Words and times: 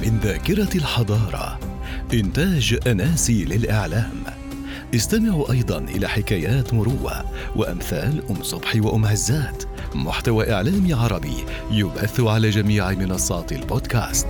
من 0.00 0.18
ذاكرة 0.22 0.68
الحضارة. 0.74 1.58
إنتاج 2.14 2.78
أناسي 2.86 3.44
للإعلام. 3.44 4.12
استمعوا 4.94 5.52
أيضا 5.52 5.78
إلى 5.78 6.08
حكايات 6.08 6.74
مروة 6.74 7.24
وأمثال 7.56 8.22
أم 8.30 8.42
صبحي 8.42 8.80
وأم 8.80 9.04
هزات 9.04 9.64
محتوى 9.94 10.52
إعلامي 10.52 10.92
عربي 10.92 11.44
يبث 11.70 12.20
على 12.20 12.50
جميع 12.50 12.90
منصات 12.90 13.52
البودكاست. 13.52 14.26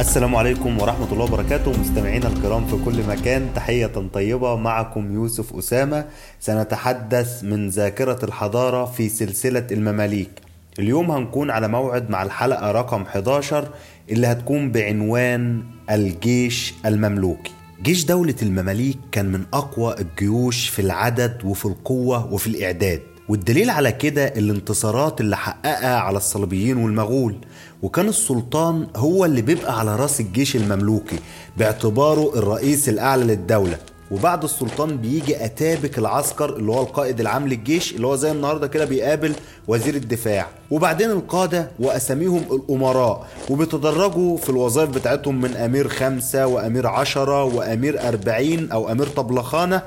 السلام 0.00 0.36
عليكم 0.36 0.78
ورحمة 0.78 1.12
الله 1.12 1.24
وبركاته. 1.24 1.80
مستمعينا 1.80 2.28
الكرام 2.28 2.66
في 2.66 2.84
كل 2.84 3.02
مكان 3.08 3.48
تحية 3.54 4.08
طيبة. 4.12 4.56
معكم 4.56 5.14
يوسف 5.14 5.56
أسامة. 5.56 6.04
سنتحدث 6.40 7.44
من 7.44 7.68
ذاكرة 7.68 8.24
الحضارة 8.24 8.84
في 8.84 9.08
سلسلة 9.08 9.66
المماليك. 9.72 10.45
اليوم 10.78 11.10
هنكون 11.10 11.50
على 11.50 11.68
موعد 11.68 12.10
مع 12.10 12.22
الحلقة 12.22 12.70
رقم 12.72 13.02
11 13.02 13.68
اللي 14.10 14.26
هتكون 14.26 14.72
بعنوان 14.72 15.62
الجيش 15.90 16.74
المملوكي. 16.86 17.52
جيش 17.82 18.04
دولة 18.04 18.34
المماليك 18.42 18.98
كان 19.12 19.26
من 19.32 19.44
أقوى 19.54 19.94
الجيوش 20.00 20.68
في 20.68 20.82
العدد 20.82 21.44
وفي 21.44 21.64
القوة 21.66 22.32
وفي 22.32 22.46
الإعداد 22.46 23.00
والدليل 23.28 23.70
على 23.70 23.92
كده 23.92 24.24
الانتصارات 24.26 25.20
اللي 25.20 25.36
حققها 25.36 25.96
على 25.96 26.16
الصليبيين 26.16 26.76
والمغول. 26.76 27.36
وكان 27.82 28.08
السلطان 28.08 28.86
هو 28.96 29.24
اللي 29.24 29.42
بيبقى 29.42 29.78
على 29.78 29.96
رأس 29.96 30.20
الجيش 30.20 30.56
المملوكي 30.56 31.18
باعتباره 31.56 32.38
الرئيس 32.38 32.88
الأعلى 32.88 33.24
للدولة. 33.24 33.78
وبعد 34.10 34.44
السلطان 34.44 34.96
بيجي 34.96 35.44
أتابك 35.44 35.98
العسكر 35.98 36.56
اللي 36.56 36.72
هو 36.72 36.82
القائد 36.82 37.20
العام 37.20 37.48
للجيش 37.48 37.94
اللي 37.94 38.06
هو 38.06 38.16
زي 38.16 38.30
النهارده 38.32 38.66
كده 38.66 38.84
بيقابل 38.84 39.32
وزير 39.68 39.94
الدفاع. 39.94 40.48
وبعدين 40.70 41.10
القادة 41.10 41.70
وأساميهم 41.78 42.42
الأمراء 42.52 43.28
وبيتدرجوا 43.50 44.36
في 44.36 44.50
الوظائف 44.50 44.90
بتاعتهم 44.90 45.40
من 45.40 45.56
أمير 45.56 45.88
خمسة 45.88 46.46
وأمير 46.46 46.86
عشرة 46.86 47.44
وأمير 47.44 48.08
أربعين 48.08 48.70
أو 48.72 48.92
أمير 48.92 49.06
طبلخانة 49.06 49.82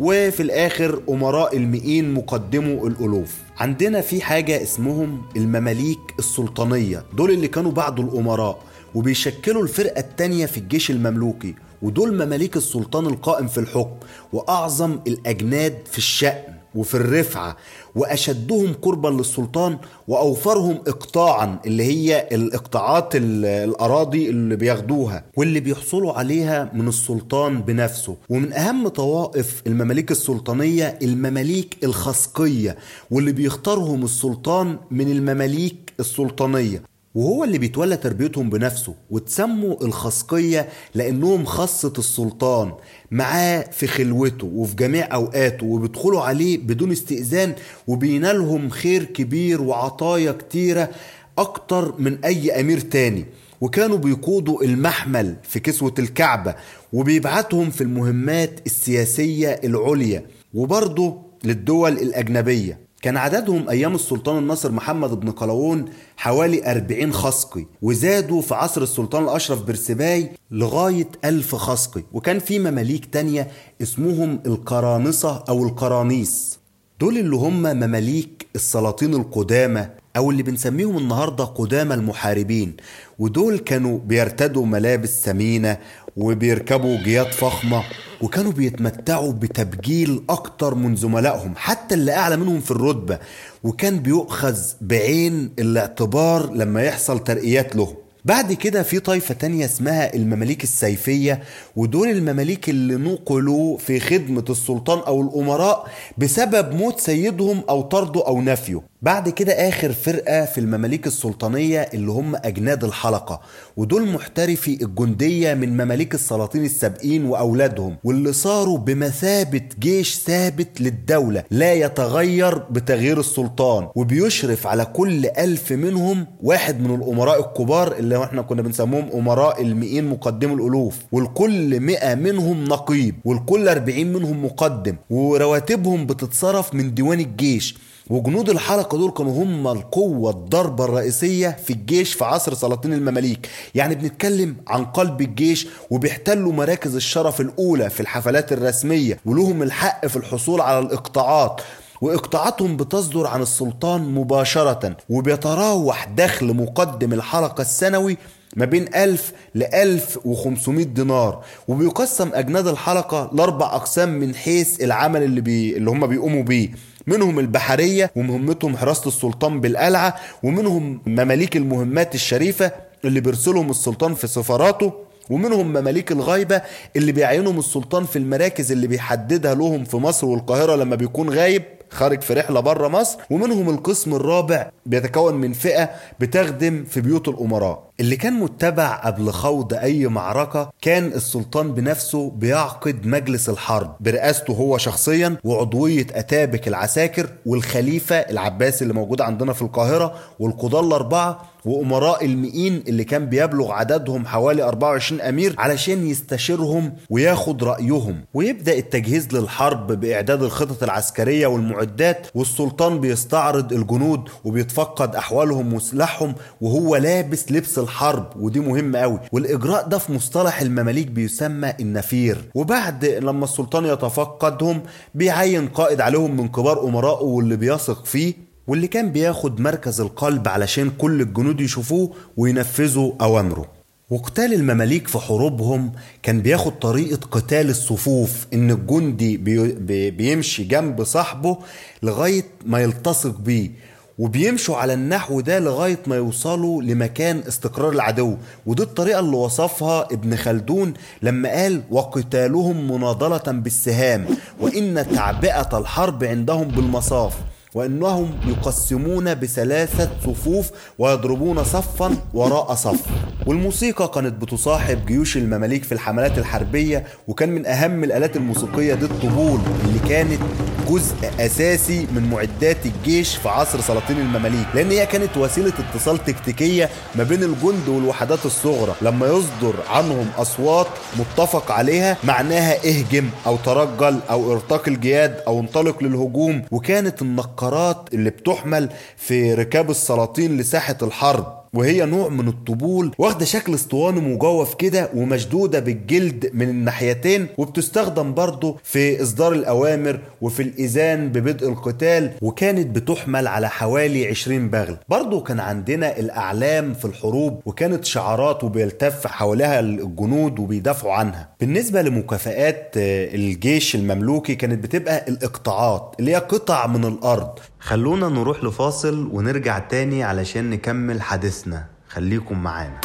وفي 0.00 0.42
الآخر 0.42 1.00
أمراء 1.08 1.56
المئين 1.56 2.14
مقدمو 2.14 2.86
الألوف. 2.86 3.34
عندنا 3.58 4.00
في 4.00 4.20
حاجة 4.22 4.62
اسمهم 4.62 5.22
المماليك 5.36 5.98
السلطانية 6.18 7.02
دول 7.16 7.30
اللي 7.30 7.48
كانوا 7.48 7.72
بعد 7.72 8.00
الأمراء 8.00 8.58
وبيشكلوا 8.94 9.62
الفرقة 9.62 10.00
الثانية 10.00 10.46
في 10.46 10.58
الجيش 10.58 10.90
المملوكي. 10.90 11.54
ودول 11.82 12.14
مماليك 12.14 12.56
السلطان 12.56 13.06
القائم 13.06 13.46
في 13.46 13.58
الحكم 13.58 13.96
وأعظم 14.32 14.98
الأجناد 15.06 15.78
في 15.90 15.98
الشأن 15.98 16.54
وفي 16.74 16.94
الرفعة 16.94 17.56
وأشدهم 17.94 18.72
قربا 18.82 19.08
للسلطان 19.08 19.78
وأوفرهم 20.08 20.78
اقطاعا 20.86 21.58
اللي 21.66 21.84
هي 21.84 22.28
الإقطاعات 22.32 23.08
الأراضي 23.14 24.30
اللي 24.30 24.56
بياخدوها 24.56 25.24
واللي 25.36 25.60
بيحصلوا 25.60 26.12
عليها 26.12 26.70
من 26.74 26.88
السلطان 26.88 27.62
بنفسه. 27.62 28.16
ومن 28.30 28.52
أهم 28.52 28.88
طوائف 28.88 29.62
المماليك 29.66 30.10
السلطانية 30.10 30.98
المماليك 31.02 31.76
الخسقيه 31.84 32.76
واللي 33.10 33.32
بيختارهم 33.32 34.04
السلطان 34.04 34.78
من 34.90 35.10
المماليك 35.12 35.92
السلطانية. 36.00 36.82
وهو 37.14 37.44
اللي 37.44 37.58
بيتولى 37.58 37.96
تربيتهم 37.96 38.50
بنفسه 38.50 38.94
وتسموا 39.10 39.84
الخسقية 39.84 40.68
لأنهم 40.94 41.44
خاصة 41.44 41.92
السلطان 41.98 42.72
معاه 43.10 43.60
في 43.72 43.86
خلوته 43.86 44.46
وفي 44.46 44.76
جميع 44.76 45.14
أوقاته 45.14 45.66
وبيدخلوا 45.66 46.20
عليه 46.20 46.58
بدون 46.58 46.92
استئذان 46.92 47.54
وبينالهم 47.86 48.70
خير 48.70 49.04
كبير 49.04 49.62
وعطايا 49.62 50.32
كتيرة 50.32 50.90
أكتر 51.38 51.94
من 51.98 52.24
أي 52.24 52.60
أمير 52.60 52.80
تاني. 52.80 53.24
وكانوا 53.60 53.96
بيقودوا 53.98 54.62
المحمل 54.62 55.36
في 55.42 55.60
كسوة 55.60 55.94
الكعبة 55.98 56.54
وبيبعتهم 56.92 57.70
في 57.70 57.80
المهمات 57.80 58.60
السياسية 58.66 59.60
العليا 59.64 60.26
وبرضه 60.54 61.22
للدول 61.44 61.92
الأجنبية. 61.92 62.83
كان 63.04 63.16
عددهم 63.16 63.68
أيام 63.68 63.94
السلطان 63.94 64.38
الناصر 64.38 64.72
محمد 64.72 65.20
بن 65.20 65.30
قلاوون 65.30 65.84
حوالي 66.16 66.70
40 66.70 67.12
خسقي 67.12 67.66
وزادوا 67.82 68.42
في 68.42 68.54
عصر 68.54 68.82
السلطان 68.82 69.24
الأشرف 69.24 69.62
برسباي 69.62 70.30
لغاية 70.50 71.08
ألف 71.24 71.54
خسقي 71.54 72.02
وكان 72.12 72.38
في 72.38 72.58
مماليك 72.58 73.04
تانية 73.04 73.48
اسمهم 73.82 74.40
القرانصة 74.46 75.44
أو 75.48 75.64
القرانيس 75.64 76.58
دول 77.00 77.18
اللي 77.18 77.36
هم 77.36 77.62
مماليك 77.62 78.46
السلاطين 78.54 79.14
القدامى 79.14 79.88
أو 80.16 80.30
اللي 80.30 80.42
بنسميهم 80.42 80.96
النهاردة 80.98 81.44
قدامى 81.44 81.94
المحاربين 81.94 82.76
ودول 83.18 83.58
كانوا 83.58 83.98
بيرتدوا 83.98 84.66
ملابس 84.66 85.20
ثمينة 85.24 85.76
وبيركبوا 86.16 86.96
جياد 87.02 87.32
فخمة 87.32 87.82
وكانوا 88.22 88.52
بيتمتعوا 88.52 89.32
بتبجيل 89.32 90.22
أكتر 90.30 90.74
من 90.74 90.96
زملائهم 90.96 91.52
حتى 91.56 91.94
اللي 91.94 92.12
أعلى 92.12 92.36
منهم 92.36 92.60
في 92.60 92.70
الرتبة 92.70 93.18
وكان 93.64 93.98
بيؤخذ 93.98 94.58
بعين 94.80 95.50
الاعتبار 95.58 96.52
لما 96.52 96.82
يحصل 96.82 97.18
ترقيات 97.18 97.76
لهم 97.76 97.94
بعد 98.24 98.52
كده 98.52 98.82
في 98.82 98.98
طائفة 99.00 99.34
تانية 99.34 99.64
اسمها 99.64 100.14
المماليك 100.14 100.62
السيفية 100.64 101.42
ودول 101.76 102.08
المماليك 102.08 102.68
اللي 102.68 102.94
نقلوا 102.96 103.78
في 103.78 104.00
خدمة 104.00 104.44
السلطان 104.50 104.98
أو 104.98 105.20
الأمراء 105.22 105.86
بسبب 106.18 106.74
موت 106.74 107.00
سيدهم 107.00 107.62
أو 107.68 107.82
طرده 107.82 108.26
أو 108.26 108.40
نفيه. 108.40 108.80
بعد 109.04 109.28
كده 109.28 109.52
آخر 109.68 109.92
فرقة 109.92 110.44
في 110.44 110.58
المماليك 110.58 111.06
السلطانية 111.06 111.80
اللي 111.80 112.10
هم 112.10 112.36
أجناد 112.36 112.84
الحلقة 112.84 113.40
ودول 113.76 114.08
محترفي 114.08 114.82
الجندية 114.84 115.54
من 115.54 115.72
مماليك 115.76 116.14
السلاطين 116.14 116.64
السابقين 116.64 117.24
وأولادهم 117.24 117.96
واللي 118.04 118.32
صاروا 118.32 118.78
بمثابة 118.78 119.60
جيش 119.80 120.14
ثابت 120.18 120.80
للدولة 120.80 121.44
لا 121.50 121.72
يتغير 121.72 122.58
بتغيير 122.58 123.20
السلطان 123.20 123.88
وبيشرف 123.94 124.66
على 124.66 124.84
كل 124.84 125.26
ألف 125.26 125.72
منهم 125.72 126.26
واحد 126.42 126.80
من 126.80 126.94
الأمراء 126.94 127.40
الكبار 127.40 127.92
اللي 127.96 128.24
إحنا 128.24 128.42
كنا 128.42 128.62
بنسموهم 128.62 129.08
أمراء 129.14 129.62
المئين 129.62 130.04
مقدم 130.08 130.52
الألوف 130.54 130.98
والكل 131.12 131.80
مئة 131.80 132.14
منهم 132.14 132.64
نقيب 132.64 133.14
والكل 133.24 133.68
أربعين 133.68 134.12
منهم 134.12 134.44
مقدم 134.44 134.96
ورواتبهم 135.10 136.06
بتتصرف 136.06 136.74
من 136.74 136.94
ديوان 136.94 137.20
الجيش. 137.20 137.76
وجنود 138.10 138.50
الحلقة 138.50 138.98
دول 138.98 139.10
كانوا 139.10 139.44
هم 139.44 139.68
القوة 139.68 140.30
الضربة 140.30 140.84
الرئيسية 140.84 141.56
في 141.64 141.72
الجيش 141.72 142.14
في 142.14 142.24
عصر 142.24 142.54
سلاطين 142.54 142.92
المماليك. 142.92 143.48
يعني 143.74 143.94
بنتكلم 143.94 144.56
عن 144.68 144.84
قلب 144.84 145.20
الجيش 145.20 145.66
وبيحتلوا 145.90 146.52
مراكز 146.52 146.94
الشرف 146.96 147.40
الأولى 147.40 147.90
في 147.90 148.00
الحفلات 148.00 148.52
الرسمية 148.52 149.18
ولهم 149.26 149.62
الحق 149.62 150.06
في 150.06 150.16
الحصول 150.16 150.60
على 150.60 150.78
الإقطاعات. 150.78 151.60
واقطاعاتهم 152.00 152.76
بتصدر 152.76 153.26
عن 153.26 153.42
السلطان 153.42 154.14
مباشرة 154.14 154.96
وبيتراوح 155.10 156.04
دخل 156.16 156.54
مقدم 156.54 157.12
الحلقة 157.12 157.62
السنوي 157.62 158.16
ما 158.56 158.64
بين 158.64 158.94
1000 158.94 159.32
ل 159.54 159.62
1500 159.62 160.84
دينار. 160.84 161.44
وبيقسم 161.68 162.30
أجناد 162.34 162.66
الحلقة 162.66 163.30
لأربع 163.32 163.66
أقسام 163.66 164.08
من 164.08 164.34
حيث 164.34 164.80
العمل 164.82 165.22
اللي, 165.22 165.40
بي... 165.40 165.76
اللي 165.76 165.90
هم 165.90 166.06
بيقوموا 166.06 166.42
بيه. 166.42 166.68
منهم 167.06 167.38
البحرية 167.38 168.10
ومهمتهم 168.16 168.76
حراسة 168.76 169.08
السلطان 169.08 169.60
بالقلعة 169.60 170.16
ومنهم 170.42 171.00
مماليك 171.06 171.56
المهمات 171.56 172.14
الشريفة 172.14 172.72
اللي 173.04 173.20
بيرسلهم 173.20 173.70
السلطان 173.70 174.14
في 174.14 174.26
سفاراته 174.26 174.92
ومنهم 175.30 175.68
مماليك 175.68 176.12
الغايبة 176.12 176.62
اللي 176.96 177.12
بيعينهم 177.12 177.58
السلطان 177.58 178.04
في 178.04 178.16
المراكز 178.18 178.72
اللي 178.72 178.86
بيحددها 178.86 179.54
لهم 179.54 179.84
في 179.84 179.96
مصر 179.96 180.26
والقاهرة 180.26 180.76
لما 180.76 180.96
بيكون 180.96 181.30
غايب 181.30 181.62
خارج 181.90 182.20
في 182.20 182.34
رحلة 182.34 182.60
بره 182.60 182.88
مصر 182.88 183.18
ومنهم 183.30 183.70
القسم 183.70 184.14
الرابع 184.14 184.70
بيتكون 184.86 185.34
من 185.34 185.52
فئة 185.52 185.90
بتخدم 186.20 186.84
في 186.90 187.00
بيوت 187.00 187.28
الأمراء. 187.28 187.90
اللي 188.00 188.16
كان 188.16 188.32
متبع 188.32 188.94
قبل 188.96 189.30
خوض 189.30 189.74
أي 189.74 190.06
معركة 190.06 190.72
كان 190.82 191.06
السلطان 191.06 191.74
بنفسه 191.74 192.30
بيعقد 192.30 193.06
مجلس 193.06 193.48
الحرب 193.48 193.96
برئاسته 194.00 194.52
هو 194.52 194.78
شخصيا 194.78 195.36
وعضوية 195.44 196.06
اتابك 196.14 196.68
العساكر 196.68 197.28
والخليفة 197.46 198.16
العباسي 198.16 198.82
اللي 198.82 198.94
موجود 198.94 199.20
عندنا 199.20 199.52
في 199.52 199.62
القاهرة 199.62 200.14
والقضاة 200.40 200.80
الأربعة 200.80 201.54
وأمراء 201.64 202.24
المئين 202.24 202.82
اللي 202.88 203.04
كان 203.04 203.26
بيبلغ 203.26 203.72
عددهم 203.72 204.26
حوالي 204.26 204.62
24 204.62 205.20
أمير 205.20 205.54
علشان 205.58 206.06
يستشيرهم 206.06 206.92
وياخد 207.10 207.64
رأيهم. 207.64 208.20
ويبدأ 208.34 208.78
التجهيز 208.78 209.28
للحرب 209.34 209.92
بإعداد 209.92 210.42
الخطط 210.42 210.82
العسكرية 210.82 211.46
والمعدات 211.46 212.26
والسلطان 212.34 213.00
بيستعرض 213.00 213.72
الجنود 213.72 214.28
وبيتفقد 214.44 215.16
أحوالهم 215.16 215.72
وسلاحهم 215.74 216.34
وهو 216.60 216.96
لابس 216.96 217.52
لبس 217.52 217.78
الحرب 217.84 218.26
ودي 218.36 218.60
مهمه 218.60 218.98
قوي 218.98 219.20
والإجراء 219.32 219.88
ده 219.88 219.98
في 219.98 220.12
مصطلح 220.12 220.60
المماليك 220.60 221.06
بيسمى 221.06 221.72
النفير. 221.80 222.44
وبعد 222.54 223.04
لما 223.04 223.44
السلطان 223.44 223.84
يتفقدهم 223.84 224.82
بيعين 225.14 225.68
قائد 225.68 226.00
عليهم 226.00 226.36
من 226.36 226.48
كبار 226.48 226.84
امرائه 226.88 227.24
واللي 227.24 227.56
بيثق 227.56 228.04
فيه 228.04 228.34
واللي 228.66 228.86
كان 228.86 229.12
بياخد 229.12 229.60
مركز 229.60 230.00
القلب 230.00 230.48
علشان 230.48 230.90
كل 230.98 231.20
الجنود 231.20 231.60
يشوفوه 231.60 232.10
وينفذوا 232.36 233.12
أوامره. 233.20 233.66
وقتال 234.10 234.54
المماليك 234.54 235.08
في 235.08 235.18
حروبهم 235.18 235.92
كان 236.22 236.40
بياخد 236.40 236.78
طريقة 236.78 237.20
قتال 237.30 237.70
الصفوف 237.70 238.46
إن 238.54 238.70
الجندي 238.70 239.36
بي 239.36 240.10
بيمشي 240.10 240.64
جنب 240.64 241.04
صاحبه 241.04 241.58
لغاية 242.02 242.44
ما 242.66 242.78
يلتصق 242.82 243.38
بيه. 243.38 243.70
وبيمشوا 244.18 244.76
على 244.76 244.94
النحو 244.94 245.40
ده 245.40 245.58
لغاية 245.58 245.98
ما 246.06 246.16
يوصلوا 246.16 246.82
لمكان 246.82 247.42
استقرار 247.48 247.92
العدو. 247.92 248.36
ودي 248.66 248.82
الطريقة 248.82 249.20
اللي 249.20 249.36
وصفها 249.36 250.04
ابن 250.12 250.36
خلدون 250.36 250.94
لما 251.22 251.48
قال 251.48 251.82
وقتالهم 251.90 252.92
مناضلة 252.92 253.52
بالسهام 253.52 254.26
وإن 254.60 255.06
تعبئة 255.14 255.78
الحرب 255.78 256.24
عندهم 256.24 256.68
بالمصاف. 256.68 257.34
وإنهم 257.74 258.30
يقسمون 258.46 259.34
بثلاثة 259.34 260.10
صفوف 260.26 260.70
ويضربون 260.98 261.64
صفا 261.64 262.16
وراء 262.34 262.74
صف. 262.74 263.00
والموسيقى 263.46 264.08
كانت 264.14 264.42
بتصاحب 264.42 265.06
جيوش 265.06 265.36
المماليك 265.36 265.84
في 265.84 265.92
الحملات 265.92 266.38
الحربية 266.38 267.04
وكان 267.28 267.48
من 267.48 267.66
أهم 267.66 268.04
الآلات 268.04 268.36
الموسيقية 268.36 268.94
دي 268.94 269.04
الطبول 269.04 269.60
اللي 269.84 269.98
كانت 270.08 270.40
جزء 270.88 271.14
أساسي 271.40 272.06
من 272.14 272.30
معدات 272.30 272.76
الجيش 272.86 273.36
في 273.36 273.48
عصر 273.48 273.80
سلاطين 273.80 274.18
المماليك. 274.18 274.66
لأن 274.74 274.90
هي 274.90 275.06
كانت 275.06 275.36
وسيلة 275.36 275.72
اتصال 275.78 276.24
تكتيكية 276.24 276.88
ما 277.14 277.24
بين 277.24 277.42
الجند 277.42 277.88
والوحدات 277.88 278.46
الصغرى. 278.46 278.94
لما 279.02 279.26
يصدر 279.26 279.74
عنهم 279.90 280.26
أصوات 280.38 280.86
متفق 281.18 281.72
عليها 281.72 282.16
معناها 282.24 282.76
اهجم 282.88 283.28
أو 283.46 283.56
ترجل 283.56 284.18
أو 284.30 284.52
ارتقي 284.52 284.90
الجياد 284.90 285.36
أو 285.46 285.60
انطلق 285.60 286.02
للهجوم. 286.02 286.62
وكانت 286.70 287.22
النقارات 287.68 288.14
اللي 288.14 288.30
بتحمل 288.30 288.90
في 289.16 289.54
ركاب 289.54 289.90
السلاطين 289.90 290.56
لساحة 290.56 290.96
الحرب. 291.02 291.63
وهي 291.74 292.04
نوع 292.04 292.28
من 292.28 292.48
الطبول 292.48 293.12
واخدة 293.18 293.44
شكل 293.44 293.74
اسطواني 293.74 294.20
مجوف 294.20 294.74
كده 294.74 295.10
ومشدودة 295.14 295.80
بالجلد 295.80 296.50
من 296.54 296.68
الناحيتين 296.68 297.46
وبتستخدم 297.58 298.34
برضه 298.34 298.76
في 298.84 299.22
إصدار 299.22 299.52
الأوامر 299.52 300.18
وفي 300.40 300.62
الإذان 300.62 301.28
ببدء 301.28 301.68
القتال 301.68 302.30
وكانت 302.42 302.96
بتحمل 302.96 303.46
على 303.46 303.68
حوالي 303.70 304.26
20 304.28 304.68
بغل. 304.70 304.96
برضه 305.08 305.40
كان 305.40 305.60
عندنا 305.60 306.18
الأعلام 306.18 306.94
في 306.94 307.04
الحروب 307.04 307.60
وكانت 307.66 308.04
شعارات 308.04 308.64
وبيلتف 308.64 309.26
حواليها 309.26 309.80
الجنود 309.80 310.58
وبيدافعوا 310.58 311.12
عنها. 311.12 311.48
بالنسبة 311.60 312.02
لمكافآت 312.02 312.90
الجيش 312.96 313.94
المملوكي 313.94 314.54
كانت 314.54 314.84
بتبقى 314.84 315.24
الإقطاعات 315.28 316.14
اللي 316.20 316.30
هي 316.30 316.36
قطع 316.36 316.86
من 316.86 317.04
الأرض. 317.04 317.58
خلونا 317.84 318.28
نروح 318.28 318.64
لفاصل 318.64 319.28
ونرجع 319.32 319.78
تاني 319.78 320.22
علشان 320.22 320.70
نكمل 320.70 321.22
حديثنا. 321.22 321.86
خليكم 322.08 322.58
معانا. 322.58 323.00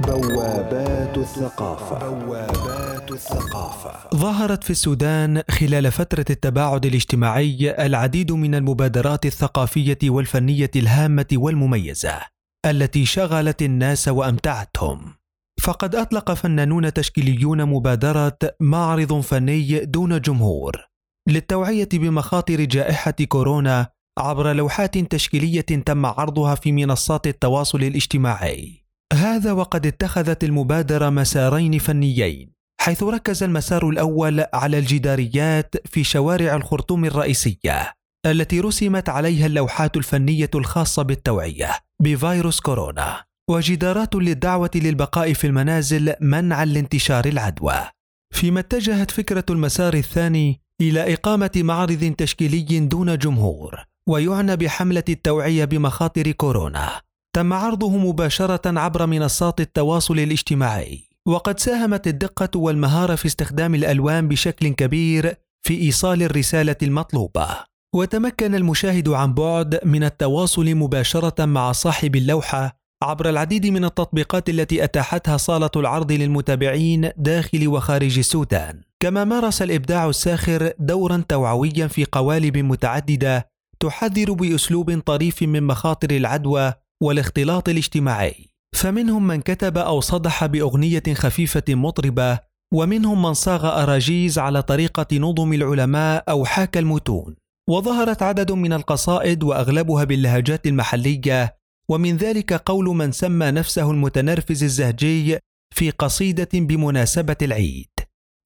بوابات 0.00 1.18
الثقافة. 1.18 2.08
بوابات 2.08 3.12
الثقافة. 3.12 4.16
ظهرت 4.16 4.64
في 4.64 4.70
السودان 4.70 5.42
خلال 5.50 5.92
فترة 5.92 6.24
التباعد 6.30 6.86
الاجتماعي 6.86 7.86
العديد 7.86 8.32
من 8.32 8.54
المبادرات 8.54 9.26
الثقافية 9.26 9.98
والفنية 10.04 10.70
الهامة 10.76 11.26
والمميزة 11.32 12.20
التي 12.66 13.06
شغلت 13.06 13.62
الناس 13.62 14.08
وأمتعتهم. 14.08 15.14
فقد 15.62 15.94
أطلق 15.94 16.32
فنانون 16.32 16.92
تشكيليون 16.92 17.64
مبادرة 17.64 18.38
معرض 18.60 19.20
فني 19.20 19.84
دون 19.84 20.20
جمهور 20.20 20.88
للتوعية 21.28 21.88
بمخاطر 21.92 22.64
جائحة 22.64 23.14
كورونا 23.28 23.97
عبر 24.18 24.52
لوحات 24.52 24.98
تشكيلية 24.98 25.60
تم 25.60 26.06
عرضها 26.06 26.54
في 26.54 26.72
منصات 26.72 27.26
التواصل 27.26 27.82
الاجتماعي. 27.82 28.84
هذا 29.12 29.52
وقد 29.52 29.86
اتخذت 29.86 30.44
المبادرة 30.44 31.10
مسارين 31.10 31.78
فنيين، 31.78 32.52
حيث 32.80 33.02
ركز 33.02 33.42
المسار 33.42 33.88
الأول 33.88 34.44
على 34.54 34.78
الجداريات 34.78 35.74
في 35.86 36.04
شوارع 36.04 36.56
الخرطوم 36.56 37.04
الرئيسية، 37.04 37.92
التي 38.26 38.60
رسمت 38.60 39.08
عليها 39.08 39.46
اللوحات 39.46 39.96
الفنية 39.96 40.50
الخاصة 40.54 41.02
بالتوعية 41.02 41.70
بفيروس 42.02 42.60
كورونا، 42.60 43.24
وجدارات 43.50 44.14
للدعوة 44.14 44.70
للبقاء 44.74 45.32
في 45.32 45.46
المنازل 45.46 46.14
منعا 46.20 46.64
لانتشار 46.64 47.24
العدوى. 47.24 47.88
فيما 48.34 48.60
اتجهت 48.60 49.10
فكرة 49.10 49.44
المسار 49.50 49.94
الثاني 49.94 50.60
إلى 50.80 51.14
إقامة 51.14 51.50
معرض 51.56 52.14
تشكيلي 52.18 52.80
دون 52.80 53.18
جمهور 53.18 53.84
ويعنى 54.08 54.56
بحملة 54.56 55.04
التوعية 55.08 55.64
بمخاطر 55.64 56.32
كورونا. 56.32 57.00
تم 57.36 57.52
عرضه 57.52 57.96
مباشرة 57.96 58.78
عبر 58.78 59.06
منصات 59.06 59.60
التواصل 59.60 60.18
الاجتماعي. 60.18 61.08
وقد 61.26 61.60
ساهمت 61.60 62.06
الدقة 62.06 62.58
والمهارة 62.58 63.14
في 63.14 63.26
استخدام 63.26 63.74
الألوان 63.74 64.28
بشكل 64.28 64.68
كبير 64.68 65.34
في 65.62 65.80
إيصال 65.80 66.22
الرسالة 66.22 66.76
المطلوبة. 66.82 67.48
وتمكن 67.94 68.54
المشاهد 68.54 69.08
عن 69.08 69.34
بعد 69.34 69.80
من 69.84 70.04
التواصل 70.04 70.74
مباشرة 70.74 71.44
مع 71.44 71.72
صاحب 71.72 72.16
اللوحة 72.16 72.78
عبر 73.02 73.28
العديد 73.28 73.66
من 73.66 73.84
التطبيقات 73.84 74.48
التي 74.48 74.84
أتاحتها 74.84 75.36
صالة 75.36 75.70
العرض 75.76 76.12
للمتابعين 76.12 77.10
داخل 77.16 77.68
وخارج 77.68 78.18
السودان. 78.18 78.80
كما 79.00 79.24
مارس 79.24 79.62
الإبداع 79.62 80.08
الساخر 80.08 80.72
دورا 80.78 81.24
توعويا 81.28 81.86
في 81.86 82.04
قوالب 82.12 82.56
متعددة 82.58 83.57
تحذر 83.80 84.32
بأسلوب 84.32 85.00
طريف 85.00 85.42
من 85.42 85.62
مخاطر 85.62 86.10
العدوى 86.10 86.72
والاختلاط 87.02 87.68
الاجتماعي. 87.68 88.48
فمنهم 88.76 89.26
من 89.26 89.40
كتب 89.40 89.78
أو 89.78 90.00
صدح 90.00 90.46
بأغنية 90.46 91.02
خفيفة 91.14 91.62
مطربة 91.68 92.38
ومنهم 92.74 93.22
من 93.22 93.34
صاغ 93.34 93.82
أراجيز 93.82 94.38
على 94.38 94.62
طريقة 94.62 95.18
نظم 95.18 95.52
العلماء 95.52 96.24
أو 96.28 96.44
حاكى 96.44 96.78
المتون. 96.78 97.36
وظهرت 97.70 98.22
عدد 98.22 98.52
من 98.52 98.72
القصائد 98.72 99.42
وأغلبها 99.42 100.04
باللهجات 100.04 100.66
المحلية 100.66 101.56
ومن 101.90 102.16
ذلك 102.16 102.52
قول 102.52 102.84
من 102.84 103.12
سمى 103.12 103.50
نفسه 103.50 103.90
المتنرفز 103.90 104.62
الزهجي 104.62 105.38
في 105.74 105.90
قصيدة 105.90 106.48
بمناسبة 106.54 107.36
العيد. 107.42 107.90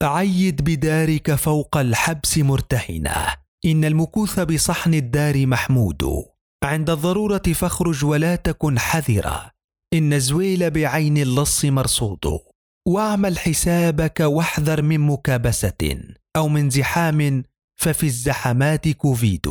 عيد 0.03 0.63
بدارك 0.63 1.35
فوق 1.35 1.77
الحبس 1.77 2.39
مرتهنه 2.39 3.42
إن 3.65 3.85
المكوث 3.85 4.41
بصحن 4.41 4.95
الدار 4.95 5.47
محمود. 5.47 6.25
عند 6.65 6.91
الضرورة 6.91 7.43
فاخرج 7.55 8.05
ولا 8.05 8.37
تكن 8.37 8.79
حذرا. 8.79 9.51
إن 9.95 10.13
الزويل 10.13 10.71
بعين 10.71 11.17
اللص 11.19 11.65
مرصود. 11.65 12.41
واعمل 12.89 13.39
حسابك 13.39 14.21
واحذر 14.21 14.83
من 14.83 15.01
مكابسة. 15.01 16.01
أو 16.37 16.49
من 16.49 16.71
زحام 16.71 17.43
ففي 17.81 18.07
الزحمات 18.07 18.89
كوفيد. 18.89 19.47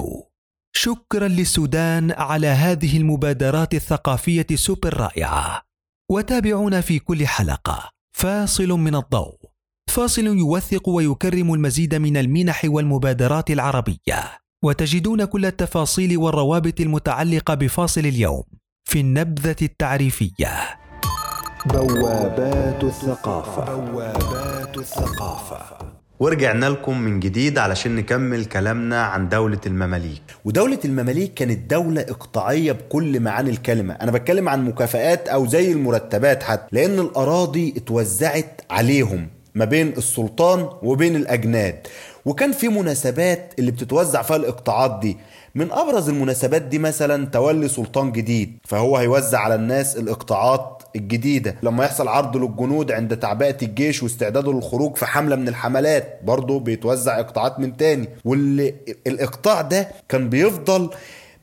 شكرا 0.76 1.28
للسودان 1.28 2.12
على 2.12 2.48
هذه 2.48 2.98
المبادرات 2.98 3.74
الثقافية 3.74 4.48
سوبر 4.56 4.98
رائعة. 4.98 5.62
وتابعونا 6.12 6.82
في 6.82 7.00
كل 7.00 7.28
حلقة. 7.28 7.90
فاصل 8.18 8.70
من 8.70 8.96
الضوء. 8.96 9.41
فاصل 9.90 10.26
يوثق 10.26 10.90
ويكرم 10.90 11.54
المزيد 11.54 11.96
من 11.96 12.18
المنح 12.18 12.62
والمبادرات 12.66 13.52
العربية. 13.52 14.38
وتجدون 14.64 15.26
كل 15.26 15.46
التفاصيل 15.46 16.18
والروابط 16.18 16.80
المتعلقة 16.80 17.54
بفاصل 17.54 18.02
اليوم 18.02 18.44
في 18.90 19.00
النبذة 19.00 19.56
التعريفية. 19.62 20.52
بوابات 21.66 22.84
الثقافة. 22.84 23.76
بوابات 23.76 24.78
الثقافة. 24.78 25.62
ورجعنا 26.20 26.66
لكم 26.66 27.00
من 27.00 27.20
جديد 27.20 27.58
علشان 27.58 27.96
نكمل 27.96 28.46
كلامنا 28.46 29.04
عن 29.04 29.30
دولة 29.30 29.60
المماليك. 29.66 30.22
ودولة 30.46 30.80
المماليك 30.86 31.34
كانت 31.34 31.72
دولة 31.72 32.02
إقطاعية 32.02 32.72
بكل 32.72 33.20
معاني 33.20 33.50
الكلمة. 33.50 33.94
أنا 33.94 34.12
بتكلم 34.12 34.50
عن 34.50 34.66
مكافآت 34.66 35.28
أو 35.28 35.46
زي 35.46 35.72
المرتبات 35.72 36.44
حتى 36.44 36.68
لأن 36.72 37.00
الأراضي 37.00 37.74
اتوزعت 37.78 38.62
عليهم. 38.70 39.28
ما 39.56 39.66
بين 39.66 39.88
السلطان 39.98 40.70
وبين 40.84 41.16
الأجناد. 41.16 41.88
وكان 42.26 42.52
في 42.52 42.68
مناسبات 42.68 43.54
اللي 43.60 43.72
بتتوزع 43.72 44.22
فيها 44.22 44.36
الإقطاعات 44.36 45.00
دي. 45.02 45.18
من 45.56 45.72
أبرز 45.72 46.10
المناسبات 46.10 46.62
دي 46.62 46.80
مثلا 46.80 47.26
تولي 47.26 47.68
سلطان 47.68 48.12
جديد. 48.12 48.58
فهو 48.68 48.98
هيوزع 48.98 49.40
على 49.40 49.56
الناس 49.56 49.98
الإقطاعات 49.98 50.84
الجديدة. 50.96 51.56
لما 51.64 51.86
يحصل 51.86 52.08
عرض 52.08 52.38
للجنود 52.38 52.92
عند 52.92 53.18
تعبئة 53.18 53.58
الجيش 53.62 54.04
واستعداده 54.04 54.54
للخروج 54.54 54.96
في 54.96 55.06
حملة 55.06 55.36
من 55.36 55.48
الحملات 55.48 56.20
برضه 56.24 56.60
بيتوزع 56.60 57.20
إقطاعات 57.20 57.60
من 57.60 57.78
تاني. 57.78 58.10
والإقطاع 58.26 59.62
ده 59.62 59.88
كان 60.10 60.30
بيفضل 60.30 60.90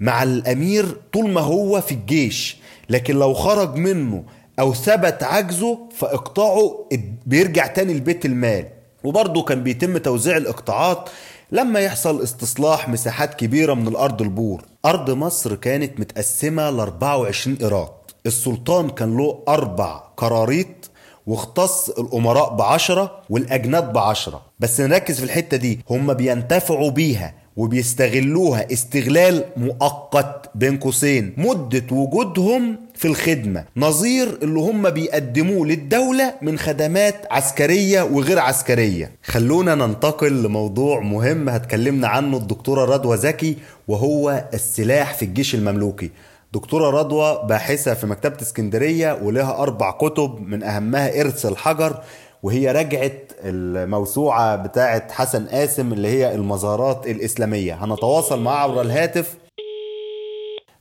مع 0.01 0.23
الأمير 0.23 0.97
طول 1.13 1.31
ما 1.31 1.41
هو 1.41 1.81
في 1.81 1.93
الجيش. 1.93 2.57
لكن 2.91 3.17
لو 3.17 3.35
خرج 3.35 3.77
منه 3.77 4.25
أو 4.61 4.75
ثبت 4.75 5.23
عجزه 5.23 5.79
فإقطاعه 5.95 6.89
بيرجع 7.27 7.67
تاني 7.67 7.95
لبيت 7.95 8.27
المال. 8.27 8.67
وبرضه 9.05 9.43
كان 9.43 9.63
بيتم 9.63 9.99
توزيع 9.99 10.37
الإقطاعات 10.37 11.09
لما 11.53 11.81
يحصل 11.81 12.23
استصلاح 12.23 12.89
مساحات 12.89 13.35
كبيرة 13.35 13.75
من 13.75 13.89
الأرض 13.89 14.23
البور. 14.23 14.65
أرض 14.85 15.11
مصر 15.11 15.55
كانت 15.55 16.01
متقسمة 16.01 16.71
ل 16.71 16.81
24 16.81 17.57
إيراد. 17.61 17.89
السلطان 18.27 18.91
كان 18.91 19.17
له 19.17 19.43
أربع 19.49 19.97
قراريط 20.17 20.91
واختص 21.27 21.89
الأمراء 21.89 22.55
بعشرة 22.55 23.23
والأجناد 23.31 23.93
بعشرة. 23.93 24.43
بس 24.61 24.81
نركز 24.81 25.19
في 25.19 25.25
الحتة 25.25 25.57
دي. 25.57 25.81
هم 25.91 26.15
بينتفعوا 26.15 26.91
بيها. 26.91 27.35
وبيستغلوها 27.59 28.73
استغلال 28.73 29.45
مؤقت 29.57 30.51
بين 30.55 30.77
قوسين 30.79 31.35
مدة 31.37 31.85
وجودهم 31.91 32.77
في 32.95 33.09
الخدمة 33.09 33.65
نظير 33.77 34.39
اللي 34.43 34.61
هم 34.61 34.91
بيقدموه 34.91 35.67
للدولة 35.67 36.35
من 36.43 36.59
خدمات 36.59 37.15
عسكرية 37.31 38.03
وغير 38.03 38.39
عسكرية. 38.39 39.11
خلونا 39.23 39.75
ننتقل 39.75 40.43
لموضوع 40.43 41.01
مهم 41.01 41.49
هتكلمنا 41.49 42.09
عنه 42.09 42.37
الدكتورة 42.37 42.85
رضوى 42.85 43.17
زكي 43.17 43.57
وهو 43.89 44.45
السلاح 44.55 45.15
في 45.15 45.25
الجيش 45.25 45.55
المملوكي. 45.55 46.11
دكتورة 46.53 46.91
رضوى 46.99 47.43
باحثة 47.49 47.95
في 47.95 48.07
مكتبة 48.07 48.37
اسكندرية 48.43 49.19
ولها 49.23 49.63
أربع 49.63 49.91
كتب 49.91 50.41
من 50.41 50.63
أهمها 50.63 51.21
إرث 51.21 51.47
الحجر 51.47 52.01
وهي 52.43 52.73
رجعت 52.73 53.33
الموسوعة 53.45 54.57
بتاعة 54.57 55.13
حسن 55.13 55.47
قاسم 55.47 55.93
اللي 55.93 56.09
هي 56.09 56.35
المزارات 56.35 57.07
الإسلامية. 57.07 57.85
هنتواصل 57.85 58.43
معها 58.43 58.59
عبر 58.63 58.81
الهاتف 58.81 59.37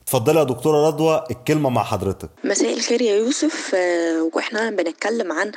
اتفضلي 0.08 0.38
يا 0.38 0.44
دكتورة 0.44 0.86
رضوى 0.86 1.24
الكلمة 1.30 1.70
مع 1.70 1.84
حضرتك. 1.84 2.28
مساء 2.44 2.72
الخير 2.74 3.02
يا 3.02 3.16
يوسف. 3.16 3.70
آه، 3.74 4.30
وإحنا 4.32 4.70
بنتكلم 4.70 5.32
عن 5.32 5.52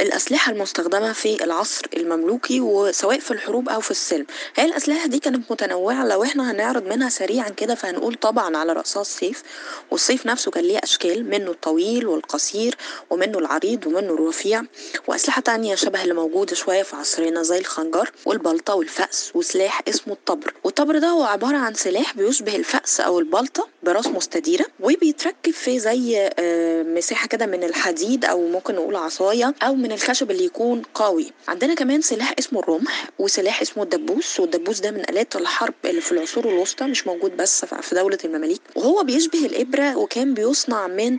الأسلحة 0.00 0.52
المستخدمة 0.52 1.12
في 1.12 1.44
العصر 1.44 1.86
المملوكي 1.96 2.60
وسواء 2.60 3.18
في 3.18 3.30
الحروب 3.30 3.68
أو 3.68 3.80
في 3.80 3.90
السلم. 3.90 4.26
هي 4.56 4.64
الأسلحة 4.64 5.06
دي 5.06 5.18
كانت 5.18 5.50
متنوعة 5.52 6.04
لو 6.06 6.22
إحنا 6.22 6.50
هنعرض 6.50 6.82
منها 6.86 7.08
سريعا 7.08 7.48
كده 7.48 7.74
فهنقول 7.74 8.14
طبعا 8.14 8.56
على 8.56 8.72
رأسها 8.72 9.02
السيف. 9.02 9.42
والسيف 9.90 10.26
نفسه 10.26 10.50
كان 10.50 10.64
ليه 10.64 10.78
أشكال 10.82 11.30
منه 11.30 11.50
الطويل 11.50 12.06
والقصير 12.06 12.74
ومنه 13.10 13.38
العريض 13.38 13.86
ومنه 13.86 14.14
الرفيع. 14.14 14.62
وأسلحة 15.08 15.40
تانية 15.40 15.74
شبه 15.74 16.02
اللي 16.02 16.14
موجودة 16.14 16.54
شوية 16.54 16.82
في 16.82 16.96
عصرنا 16.96 17.42
زي 17.42 17.58
الخنجر 17.58 18.10
والبلطة 18.26 18.74
والفأس 18.74 19.30
وسلاح 19.34 19.80
اسمه 19.88 20.12
الطبر. 20.12 20.54
والطبر 20.64 20.98
ده 20.98 21.08
هو 21.08 21.22
عبارة 21.22 21.56
عن 21.56 21.74
سلاح 21.74 22.16
بيشبه 22.16 22.56
الفأس 22.56 23.00
أو 23.00 23.18
البلطة 23.18 23.68
براس 23.94 24.06
مستديرة 24.06 24.66
وبيتركب 24.80 25.52
في 25.52 25.78
زي 25.78 26.30
آه، 26.38 26.82
مساحة 26.82 27.28
كده 27.28 27.46
من 27.46 27.64
الحديد 27.64 28.24
أو 28.24 28.46
ممكن 28.48 28.74
نقول 28.74 28.96
عصاية 28.96 29.54
أو 29.62 29.74
من 29.74 29.92
الخشب 29.92 30.30
اللي 30.30 30.44
يكون 30.44 30.82
قوي. 30.94 31.32
عندنا 31.48 31.74
كمان 31.74 32.00
سلاح 32.00 32.34
اسمه 32.38 32.60
الرمح 32.60 33.10
وسلاح 33.18 33.60
اسمه 33.60 33.82
الدبوس 33.82 34.40
والدبوس 34.40 34.80
ده 34.80 34.90
من 34.90 35.00
آلات 35.10 35.36
الحرب 35.36 35.74
اللي 35.84 36.00
في 36.00 36.12
العصور 36.12 36.48
الوسطى 36.48 36.84
مش 36.84 37.06
موجود 37.06 37.36
بس 37.36 37.64
في 37.64 37.94
دولة 37.94 38.18
المماليك. 38.24 38.60
وهو 38.76 39.02
بيشبه 39.02 39.46
الإبرة 39.46 39.96
وكان 39.96 40.34
بيصنع 40.34 40.86
من 40.86 41.18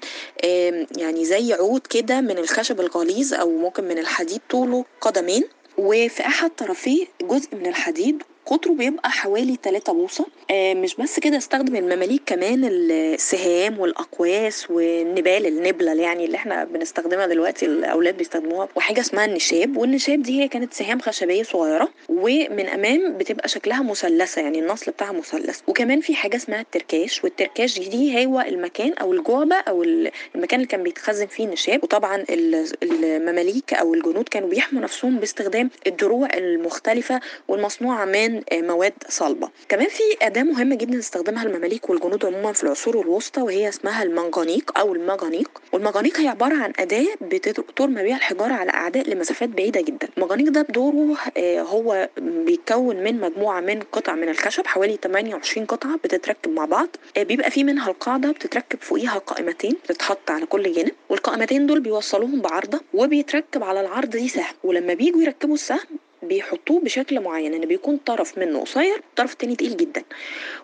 يعني 0.97 1.25
زي 1.25 1.53
عود 1.53 1.87
كده 1.87 2.21
من 2.21 2.37
الخشب 2.37 2.79
الغليظ 2.79 3.33
أو 3.33 3.49
ممكن 3.57 3.83
من 3.83 3.97
الحديد 3.97 4.41
طوله 4.49 4.85
قدمين. 5.01 5.43
وفي 5.77 6.21
أحد 6.25 6.49
طرفيه 6.49 7.05
جزء 7.21 7.55
من 7.55 7.65
الحديد 7.67 8.23
قطره 8.45 8.71
بيبقى 8.71 9.11
حوالي 9.11 9.57
3 9.63 9.93
بوصة. 9.93 10.25
آه 10.51 10.73
مش 10.73 10.95
بس 10.95 11.19
كده 11.19 11.37
استخدم 11.37 11.75
المماليك 11.75 12.21
كمان 12.25 12.61
السهام 12.65 13.79
والأقواس 13.79 14.71
والنبال 14.71 15.45
النبلة 15.47 15.93
يعني 15.93 16.25
اللي 16.25 16.37
إحنا 16.37 16.63
بنستخدمها 16.63 17.27
دلوقتي 17.27 17.65
الأولاد 17.65 18.17
بيستخدموها. 18.17 18.67
وحاجة 18.75 18.99
اسمها 18.99 19.25
النشاب. 19.25 19.77
والنشاب 19.77 20.21
دي 20.21 20.41
هي 20.43 20.47
كانت 20.47 20.73
سهام 20.73 20.99
خشبية 20.99 21.43
صغيرة 21.43 21.89
ومن 22.09 22.67
أمام 22.67 23.17
بتبقى 23.17 23.47
شكلها 23.49 23.83
مثلثة 23.83 24.41
يعني 24.41 24.59
النصل 24.59 24.91
بتاعها 24.91 25.11
مثلث. 25.11 25.59
وكمان 25.67 26.01
في 26.01 26.15
حاجة 26.15 26.35
اسمها 26.35 26.61
التركاش. 26.61 27.23
والتركاش 27.23 27.79
دي 27.79 28.25
هو 28.25 28.41
المكان 28.41 28.93
أو 28.93 29.13
الجعبة 29.13 29.55
أو 29.55 29.83
المكان 29.83 30.59
اللي 30.59 30.67
كان 30.67 30.83
بيتخزن 30.83 31.25
فيه 31.25 31.45
النشاب. 31.45 31.83
وطبعا 31.83 32.15
ال- 32.29 32.65
المماليك 32.83 33.73
أو 33.73 33.93
الجنود 33.93 34.29
كانوا 34.29 34.49
بيحموا 34.49 34.81
نفسهم 34.81 35.17
باستخدام 35.19 35.69
الدروع 35.87 36.27
المختلفة 36.33 37.19
والمصنوعة 37.47 38.05
من 38.05 38.34
آه، 38.51 38.61
مواد 38.61 38.93
صلبة. 39.09 39.49
كمان 39.69 39.87
في 39.87 40.03
أداة 40.21 40.43
مهمة 40.43 40.75
جدا 40.75 40.99
استخدمها 40.99 41.43
المماليك 41.43 41.89
والجنود 41.89 42.25
عموما 42.25 42.53
في 42.53 42.63
العصور 42.63 43.01
الوسطى 43.01 43.41
وهي 43.41 43.69
اسمها 43.69 44.03
المنجنيق 44.03 44.79
أو 44.79 44.93
المجانيق 44.93 45.61
والمجانيق 45.71 46.19
هي 46.19 46.27
عبارة 46.27 46.55
عن 46.55 46.73
أداة 46.79 47.05
بترمى 47.21 48.03
بيها 48.03 48.15
الحجارة 48.17 48.53
على 48.53 48.71
أعداء 48.71 49.09
لمسافات 49.09 49.49
بعيدة 49.49 49.81
جدا. 49.81 50.07
المجانيق 50.17 50.49
ده 50.49 50.61
بدوره 50.61 51.17
آه، 51.37 51.61
هو 51.61 52.09
بيتكون 52.17 52.95
من 53.03 53.19
مجموعة 53.21 53.61
من 53.61 53.79
قطع 53.91 54.15
من 54.15 54.29
الخشب 54.29 54.67
حوالي 54.67 54.97
28 55.03 55.65
قطعة 55.65 55.95
بتتركب 56.03 56.51
مع 56.51 56.65
بعض. 56.65 56.87
آه، 57.17 57.23
بيبقى 57.23 57.51
في 57.51 57.63
منها 57.63 57.89
القاعدة 57.89 58.31
بتتركب 58.31 58.79
فوقيها 58.81 59.17
قائمتين 59.17 59.73
بتتحط 59.89 60.31
على 60.31 60.45
كل 60.45 60.73
جانب 60.73 60.91
والقائمتين 61.09 61.67
دول 61.67 61.79
بيوصلوهم 61.79 62.41
بعارضة 62.41 62.81
وبيتركب 62.93 63.63
على 63.63 63.81
العرض 63.81 64.09
دي 64.09 64.27
سهم. 64.29 64.53
ولما 64.63 64.93
بيجوا 64.93 65.21
يركبوا 65.21 65.53
السهم 65.55 65.79
بيحطوه 66.27 66.79
بشكل 66.79 67.19
معين 67.19 67.53
إن 67.53 67.65
بيكون 67.65 67.97
طرف 67.97 68.37
منه 68.37 68.59
قصير 68.61 68.95
الطرف 68.95 69.31
التاني 69.33 69.55
تقيل 69.55 69.77
جدا. 69.77 70.03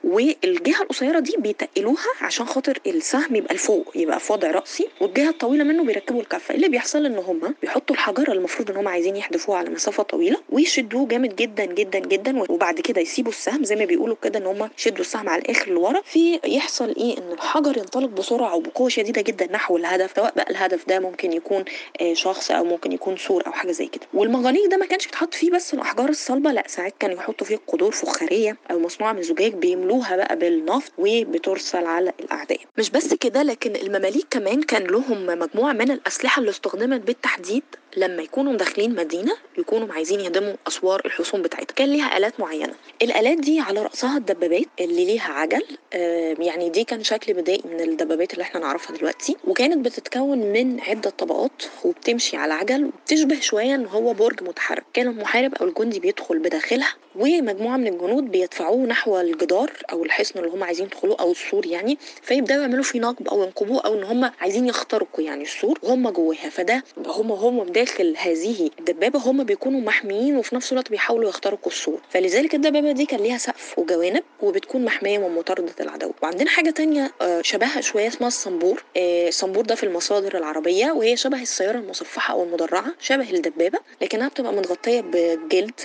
والجهة 0.04 0.82
القصيرة 0.82 1.20
دي 1.20 1.36
بيتقلوها 1.38 2.06
عشان 2.22 2.46
خاطر 2.46 2.80
السهم 2.88 3.36
يبقى 3.36 3.56
لفوق 3.56 3.92
يبقى 3.96 4.20
في 4.20 4.34
وضع 4.34 4.52
رأسي 4.52 4.88
والجهة 5.02 5.30
الطويلة 5.30 5.64
منه 5.64 5.84
بيركبوا 5.84 6.22
الكفة. 6.22 6.56
اللي 6.56 6.70
بيحصل 6.70 7.06
إن 7.06 7.16
هم 7.18 7.56
بيحطوا 7.62 7.96
الحجر 7.96 8.24
اللي 8.24 8.38
المفروض 8.38 8.72
إن 8.72 8.78
هم 8.78 8.88
عايزين 8.88 9.16
يحدفوه 9.16 9.58
على 9.58 9.70
مسافة 9.70 10.04
طويلة 10.04 10.38
ويشدوه 10.50 11.08
جامد 11.08 11.36
جدا 11.36 11.66
جدا 11.66 12.00
جدا 12.00 12.44
وبعد 12.52 12.80
كده 12.82 13.02
يسيبوا 13.02 13.32
السهم 13.32 13.64
زي 13.64 13.76
ما 13.76 13.86
بيقولوا 13.86 14.16
كده 14.24 14.40
إن 14.40 14.46
هم 14.46 14.70
يشدوا 14.78 15.00
السهم 15.02 15.30
على 15.30 15.42
الآخر 15.42 15.72
لورا. 15.72 16.02
في 16.06 16.40
يحصل 16.46 16.90
إيه؟ 16.98 17.18
إن 17.18 17.32
الحجر 17.32 17.78
ينطلق 17.78 18.10
بسرعة 18.10 18.56
وبقوة 18.56 18.90
شديدة 18.90 19.22
جدا 19.22 19.52
نحو 19.52 19.78
الهدف 19.78 20.14
سواء 20.16 20.34
بقى 20.36 20.52
الهدف 20.52 20.88
ده 20.88 21.00
ممكن 21.00 21.34
يكون 21.34 21.66
آه، 22.02 22.14
شخص 22.14 22.52
أو 22.52 22.64
ممكن 22.64 22.92
يكون 22.92 23.18
سور 23.18 23.48
أو 23.48 23.52
حاجة 23.52 23.72
زي 23.72 23.88
كده. 23.88 24.02
والمغانيق 24.14 24.70
ده 24.70 24.78
ما 24.78 24.86
كانش 24.86 25.06
بيتحط 25.06 25.34
فيه 25.34 25.51
بس 25.54 25.74
الاحجار 25.74 26.10
الصلبة 26.10 26.52
لأ 26.52 26.64
ساعات 26.68 26.94
كانوا 27.00 27.16
يحطوا 27.16 27.48
فيه 27.48 27.60
قدور 27.68 27.92
فخارية 27.92 28.58
أو 28.72 28.80
مصنوعة 28.80 29.14
من 29.14 29.22
زجاج 29.22 29.54
بيملوها 29.54 30.16
بقى 30.16 30.36
بالنفط 30.36 30.92
وبترسل 30.98 31.86
على 31.86 32.14
الأعداء. 32.20 32.60
مش 32.78 32.90
بس 32.90 33.14
كده 33.14 33.44
لكن 33.44 33.76
المماليك 33.76 34.26
كمان 34.30 34.62
كان 34.62 34.84
لهم 34.84 35.26
مجموعة 35.26 35.74
من 35.74 35.92
الأسلحة 35.92 36.40
اللي 36.40 36.50
استخدمت 36.52 37.02
بالتحديد. 37.02 37.64
لما 37.98 38.22
يكونوا 38.24 38.54
داخلين 38.54 38.96
مدينة 38.96 39.34
يكونوا 39.58 39.94
عايزين 39.94 40.20
يهدموا 40.20 40.54
أسوار 40.68 41.02
الحصون 41.06 41.42
بتاعتها 41.42 41.74
كان 41.76 41.90
ليها 41.90 42.18
آلات 42.18 42.40
معينة. 42.40 42.74
الآلات 43.02 43.38
دي 43.38 43.60
على 43.60 43.82
رأسها 43.84 44.18
الدبابات 44.18 44.66
اللي 44.80 45.06
ليها 45.06 45.32
عجل. 45.34 45.64
آه، 45.94 46.36
يعني 46.40 46.70
دي 46.70 46.84
كان 46.84 47.04
شكل 47.04 47.34
بدائي 47.34 47.62
من 47.66 47.80
الدبابات 47.82 48.34
اللي 48.34 48.42
إحنا 48.44 48.60
نعرفها 48.60 48.98
دلوقتي. 48.98 49.36
وكانت 49.48 49.86
بتتكون 49.86 50.38
من 50.38 50.82
عدة 50.82 51.10
طبقات 51.10 51.64
وبتمشي 51.84 52.38
على 52.38 52.54
عجل 52.54 52.86
وبتشبه 52.86 53.40
شوية 53.40 53.76
إن 53.76 53.86
هو 53.86 54.14
برج 54.14 54.44
متحرك. 54.44 54.84
كان 54.94 55.08
المحارب 55.08 55.41
أو 55.62 55.66
الجندي 55.66 56.00
بيدخل 56.00 56.40
بداخلها 56.40 56.94
ومجموعة 57.16 57.78
من 57.78 57.88
الجنود 57.88 58.32
بيدفعوه 58.32 58.86
نحو 58.86 59.20
الجدار 59.20 59.72
أو 59.92 60.04
الحصن 60.04 60.40
اللي 60.40 60.50
هم 60.52 60.64
عايزين 60.64 60.86
يدخلوه 60.86 61.18
أو 61.20 61.32
السور 61.32 61.66
يعني 61.66 61.98
فيبدأوا 62.22 62.62
يعملوا 62.62 62.84
فيه 62.84 63.00
نقب 63.00 63.28
أو 63.28 63.44
ينقبوه 63.44 63.82
أو 63.82 63.94
إن 63.94 64.04
هم 64.04 64.32
عايزين 64.42 64.68
يخترقوا 64.68 65.24
يعني 65.24 65.44
السور 65.44 65.80
وهم 65.84 66.10
جواها. 66.10 66.50
فده 66.50 66.84
هم 67.06 67.32
هم 67.32 67.64
داخل 67.64 68.16
هذه 68.18 68.70
الدبابة 68.80 69.20
هم 69.20 69.44
بيكونوا 69.44 69.82
محميين 69.82 70.38
وفي 70.38 70.56
نفس 70.56 70.72
الوقت 70.72 70.90
بيحاولوا 70.90 71.30
يخترقوا 71.30 71.72
السور. 71.72 72.00
فلذلك 72.10 72.56
الدبابة 72.56 72.92
دي 72.92 73.06
كان 73.06 73.20
ليها 73.20 73.38
سقف 73.38 73.80
وجوانب 73.80 74.24
وبتكون 74.42 74.86
محمية 74.86 75.18
من 75.18 75.36
مطاردة 75.36 75.74
العدو. 75.80 76.12
وعندنا 76.24 76.50
حاجة 76.50 76.70
تانية 76.70 77.12
آه، 77.22 77.42
شبهها 77.42 77.82
شوية 77.82 78.08
اسمها 78.08 78.28
الصنبور. 78.28 78.84
آه، 78.98 79.28
الصنبور 79.28 79.66
ده 79.66 79.76
في 79.76 79.84
المصادر 79.84 80.38
العربية 80.38 80.92
وهي 80.92 81.18
شبه 81.18 81.42
السيارة 81.42 81.78
المصفحة 81.78 82.34
أو 82.34 82.44
المدرعة 82.44 82.86
شبه 83.00 83.30
الدبابة 83.30 83.80
لكنها 84.02 84.28
بتبقى 84.28 84.54
متغطية 84.54 85.02
بجلد 85.36 85.82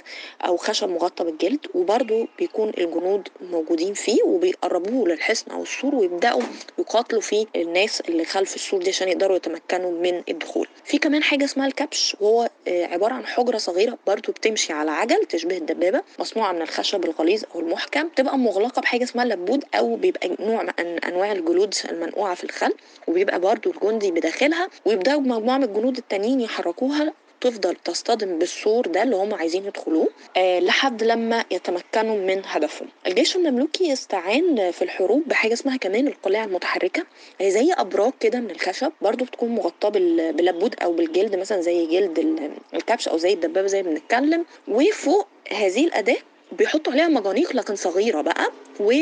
أو 0.47 0.57
خشب 0.57 0.89
مغطى 0.89 1.25
بالجلد 1.25 1.67
وبرده 1.75 2.27
بيكون 2.39 2.69
الجنود 2.79 3.29
موجودين 3.51 3.95
فيه 3.95 4.23
وبيقربوه 4.23 5.09
للحصن 5.09 5.51
أو 5.51 5.63
السور 5.63 5.95
ويبدأوا 5.95 6.43
يقاتلوا 6.79 7.21
فيه 7.21 7.47
الناس 7.57 8.01
اللي 8.01 8.25
خلف 8.25 8.55
السور 8.55 8.83
دي 8.83 8.89
عشان 8.91 9.09
يقدروا 9.09 9.37
يتمكنوا 9.37 9.93
من 10.01 10.23
الدخول. 10.29 10.69
في 10.85 10.99
كمان 10.99 11.23
حاجة 11.23 11.45
اسمها 11.45 11.67
الكبش 11.67 12.17
وهو 12.21 12.49
آه، 12.69 12.85
عبارة 12.87 13.15
عن 13.15 13.27
حجرة 13.27 13.59
صغيرة 13.59 13.99
برده 14.07 14.33
بتمشي 14.33 14.73
على 14.73 14.91
عجل 14.91 15.25
تشبه 15.25 15.57
الدبابة 15.57 16.03
مصنوعة 16.19 16.53
من 16.53 16.63
الخشب 16.63 17.05
الغليظ 17.05 17.43
أو 17.55 17.61
المحكم 17.61 18.09
تبقى 18.09 18.39
مغلقة 18.39 18.83
بحاجة 18.83 19.05
اسمها 19.05 19.25
لبود 19.25 19.65
أو 19.75 19.97
بيبقى 19.97 20.37
نوع 20.41 20.63
من 20.63 21.05
أنواع 21.05 21.33
الجلود 21.33 21.75
المنقوعة 21.91 22.35
في 22.35 22.45
الخل 22.45 22.73
وبيبقى 23.09 23.41
برده 23.41 23.71
الجندي 23.71 24.11
بداخلها 24.11 24.69
ويبدأوا 24.85 25.21
مجموعة 25.21 25.57
من 25.59 25.65
الجنود 25.65 25.97
التانيين 25.97 26.41
يحركوها 26.41 27.13
تفضل 27.41 27.77
تصطدم 27.85 28.39
بالسور 28.39 28.87
ده 28.87 29.03
اللي 29.03 29.17
هم 29.17 29.35
عايزين 29.35 29.65
يدخلوه 29.67 30.09
آه 30.37 30.59
لحد 30.61 31.03
لما 31.03 31.45
يتمكنوا 31.51 32.17
من 32.17 32.43
هدفهم. 32.47 32.89
الجيش 33.07 33.37
المملوكي 33.37 33.93
استعان 33.93 34.71
في 34.71 34.83
الحروب 34.83 35.23
بحاجة 35.29 35.53
اسمها 35.53 35.77
كمان 35.77 36.07
القلاع 36.07 36.45
المتحركة 36.45 37.05
هي 37.39 37.51
زي 37.51 37.73
أبراج 37.73 38.13
كده 38.21 38.41
من 38.41 38.51
الخشب 38.51 38.93
برضو 39.03 39.25
بتكون 39.25 39.49
مغطاة 39.49 39.89
بال- 39.89 40.33
باللبود 40.33 40.75
أو 40.83 40.93
بالجلد 40.93 41.37
مثلا 41.37 41.61
زي 41.61 41.87
جلد 41.87 42.19
ال- 42.19 42.51
الكبش 42.75 43.09
أو 43.09 43.17
زي 43.19 43.33
الدبابة 43.33 43.67
زي 43.67 43.83
ما 43.83 43.91
بنتكلم. 43.91 44.45
وفوق 44.69 45.27
هذه 45.53 45.87
الأداة 45.87 46.17
بيحطوا 46.53 46.93
عليها 46.93 47.09
مجانيق 47.09 47.57
لكن 47.57 47.77
صغيرة 47.77 48.21
بقى 48.21 48.47
و 48.81 48.93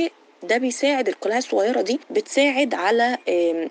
ده 0.43 0.57
بيساعد 0.57 1.09
القلاع 1.09 1.39
الصغيرة 1.39 1.81
دي 1.81 2.01
بتساعد 2.11 2.75
على 2.75 3.19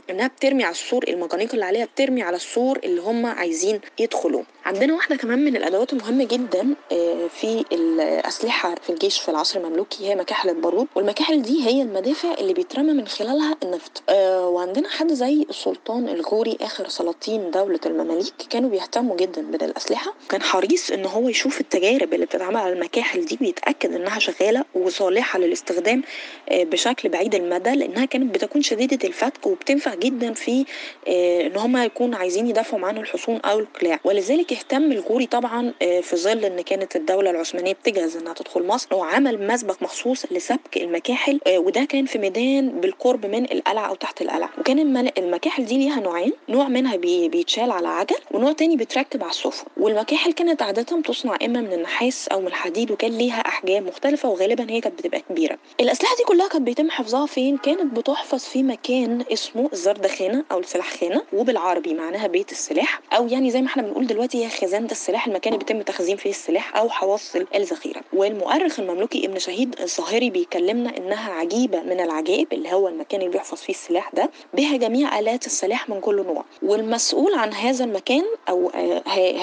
إنها 0.10 0.27
بترمي 0.27 0.63
على 0.63 0.72
السور 0.72 1.05
المجانيق 1.08 1.53
اللي 1.53 1.65
عليها 1.65 1.86
بترمي 1.86 2.22
على 2.24 2.36
السور 2.36 2.79
اللي 2.84 3.01
هم 3.01 3.25
عايزين 3.25 3.82
يدخلوا 4.00 4.43
عندنا 4.65 4.93
واحدة 4.93 5.15
كمان 5.15 5.46
من 5.46 5.55
الأدوات 5.55 5.93
المهمه 5.93 6.24
جدا 6.24 6.75
آه، 6.91 7.27
في 7.27 7.65
الأسلحة 7.72 8.75
في 8.75 8.89
الجيش 8.89 9.20
في 9.20 9.29
العصر 9.29 9.60
المملوكي 9.60 10.10
هي 10.10 10.15
مكاحل 10.15 10.50
البارود. 10.50 10.88
والمكاحل 10.96 11.41
دي 11.41 11.65
هي 11.67 11.82
المدافع 11.82 12.34
اللي 12.34 12.53
بيترمى 12.53 12.93
من 12.93 13.08
خلالها 13.08 13.58
النفط. 13.63 14.03
آه، 14.10 14.48
وعندنا 14.48 14.89
حد 14.89 15.13
زي 15.13 15.46
السلطان 15.50 16.10
الغوري 16.10 16.58
آخر 16.62 16.88
سلاطين 16.88 17.51
دولة 17.51 17.79
المماليك 17.86 18.34
كانوا 18.50 18.70
بيهتموا 18.70 19.15
جدا 19.17 19.41
بالأسلحة. 19.41 20.13
كان 20.29 20.41
حريص 20.41 20.91
إن 20.91 21.05
هو 21.05 21.29
يشوف 21.29 21.62
التجارب 21.62 22.13
اللي 22.13 22.25
بتتعمل 22.25 22.58
على 22.58 22.74
المكاحل 22.74 23.25
دي 23.25 23.38
ويتاكد 23.41 23.93
إنها 23.93 24.20
شغالة 24.20 24.65
وصالحة 24.75 25.39
للاستخدام 25.39 26.01
آه، 26.50 26.63
بشكل 26.63 27.10
بعيد 27.10 27.36
المدى 27.36 27.70
لأنها 27.72 28.05
كانت 28.05 28.36
بتكون 28.36 28.62
شديدة 28.62 29.08
الفتك 29.08 29.48
وبتنفع 29.48 29.96
جدا 29.96 30.34
في 30.34 30.65
آه، 31.08 31.48
إن 31.48 31.58
هم 31.58 31.77
يكونوا 31.77 32.20
عايزين 32.20 32.48
يدافعوا 32.48 32.88
عن 32.88 32.98
الحصون 32.98 33.38
أو 33.38 33.60
القلاع. 33.60 34.00
ولذلك 34.03 34.53
اهتم 34.54 34.92
الغوري 34.92 35.26
طبعا 35.26 35.74
آه، 35.82 36.02
في 36.02 36.16
ظل 36.16 36.46
إن 36.46 36.62
كانت 36.62 36.96
الدولة 36.96 37.30
العثمانية 37.30 37.74
بتجهز 37.74 38.18
إنها 38.18 38.34
تدخل 38.34 38.68
مصر. 38.68 38.96
وعمل 38.96 39.48
مسبق 39.48 39.84
مخصوص 39.84 40.26
لسبك 40.32 40.78
المكاحل 40.78 41.40
آه، 41.48 41.58
وده 41.60 41.84
كان 41.84 42.06
في 42.06 42.18
ميدان 42.20 42.70
بالقرب 42.82 43.26
من 43.26 43.52
القلعة 43.52 43.88
أو 43.88 43.96
تحت 43.96 44.22
القلعة. 44.22 44.50
وكان 44.60 44.80
المكاحل 45.18 45.66
دي 45.66 45.78
ليها 45.78 46.00
نوعين 46.00 46.34
نوع 46.50 46.68
منها 46.68 46.96
بي- 46.96 47.30
بيتشال 47.30 47.72
على 47.72 47.88
عجل 47.88 48.16
ونوع 48.32 48.52
تاني 48.52 48.76
بيتركب 48.76 49.24
على 49.24 49.30
السفن. 49.32 49.66
والمكاحل 49.78 50.32
كانت 50.34 50.62
عادة 50.62 51.02
تصنع 51.02 51.38
إما 51.46 51.62
من 51.62 51.74
النحاس 51.74 52.28
أو 52.28 52.40
من 52.42 52.48
الحديد 52.48 52.92
وكان 52.92 53.12
ليها 53.12 53.40
أحجام 53.40 53.86
مختلفة 53.88 54.30
وغالبا 54.30 54.72
هي 54.72 54.82
كانت 54.82 55.00
بتبقى 55.00 55.20
كبيرة. 55.30 55.58
الأسلحة 55.80 56.16
دي 56.18 56.24
كلها 56.24 56.48
كانت 56.48 56.62
بيتم 56.66 56.90
حفظها 56.90 57.26
فين؟ 57.26 57.58
كانت 57.58 57.98
بتحفظ 58.00 58.40
في 58.44 58.64
مكان 58.64 59.24
اسمه 59.34 59.70
الزردخانه 59.74 60.44
أو 60.52 60.60
السلاحخانه 60.60 61.22
وبالعربي 61.34 61.94
معناها 61.94 62.28
بيت 62.28 62.52
السلاح 62.52 63.02
أو 63.14 63.28
يعني 63.28 63.52
زي 63.52 63.62
ما 63.62 63.68
إحنا 63.68 63.84
بنقول 63.84 64.08
دلوقتي 64.08 64.42
هي 64.44 64.50
خزانة 64.50 64.92
السلاح 64.92 65.28
المكان 65.28 65.54
اللي 65.54 65.66
بيتم 65.66 65.82
تخزين 65.82 66.18
فيه 66.18 66.30
السلاح 66.30 66.78
أو 66.78 66.90
حواصل 66.90 67.46
الذخيرة. 67.56 68.02
والمؤرخ 68.14 68.80
المملوكي 68.80 69.26
ابن 69.26 69.40
شهيد 69.40 69.76
الظاهري 69.82 70.30
بيكلمنا 70.30 70.98
إنها 70.98 71.32
عجيبة 71.32 71.82
من 71.82 72.00
العجائب 72.00 72.54
اللي 72.54 72.74
هو 72.74 72.88
المكان 72.88 73.20
اللي 73.22 73.32
بيحفظ 73.32 73.58
فيه 73.58 73.74
السلاح 73.74 74.10
ده 74.14 74.30
بها 74.54 74.78
جميع 74.78 75.20
آلات 75.20 75.46
السلاح 75.46 75.90
من 75.90 76.00
كل 76.00 76.16
نوع. 76.26 76.46
والمسؤول 76.64 77.34
عن 77.36 77.54
هذا 77.54 77.86
المكان 77.86 78.24
أو 78.50 78.72